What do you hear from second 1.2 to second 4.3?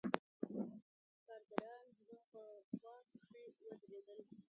کارګران زما په خوا کښې ودرېدل.